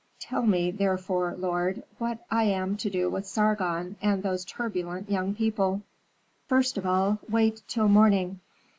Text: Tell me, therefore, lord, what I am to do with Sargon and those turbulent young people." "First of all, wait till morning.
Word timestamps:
Tell 0.19 0.41
me, 0.41 0.71
therefore, 0.71 1.35
lord, 1.37 1.83
what 1.99 2.25
I 2.31 2.45
am 2.45 2.75
to 2.77 2.89
do 2.89 3.07
with 3.07 3.27
Sargon 3.27 3.97
and 4.01 4.23
those 4.23 4.43
turbulent 4.43 5.11
young 5.11 5.35
people." 5.35 5.83
"First 6.47 6.75
of 6.79 6.87
all, 6.87 7.19
wait 7.29 7.61
till 7.67 7.87
morning. 7.87 8.39